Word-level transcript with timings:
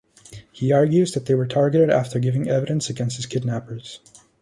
He 0.51 0.71
argues 0.71 1.11
that 1.13 1.27
they 1.27 1.35
were 1.35 1.45
targeted 1.45 1.91
after 1.91 2.17
giving 2.17 2.49
evidence 2.49 2.89
against 2.89 3.17
his 3.17 3.27
kidnappers. 3.27 3.99